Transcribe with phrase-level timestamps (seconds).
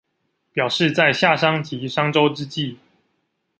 [0.51, 2.75] 表示在夏商及商周之際